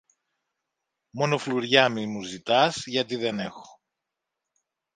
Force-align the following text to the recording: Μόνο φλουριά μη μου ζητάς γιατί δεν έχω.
Μόνο 1.09 1.37
φλουριά 1.37 1.89
μη 1.89 2.05
μου 2.07 2.23
ζητάς 2.23 2.85
γιατί 2.85 3.15
δεν 3.15 3.39
έχω. 3.39 3.81